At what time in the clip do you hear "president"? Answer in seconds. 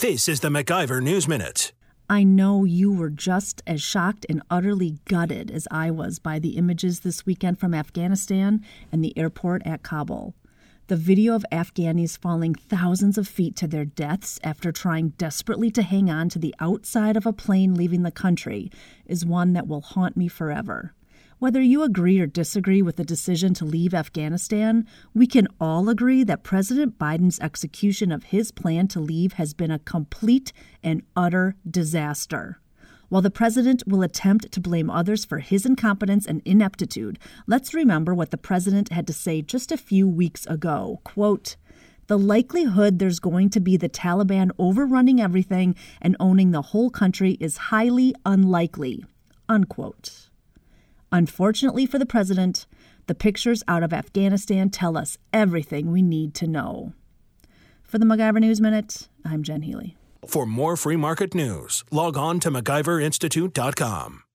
26.42-26.98, 33.30-33.82, 38.38-38.88, 52.04-52.66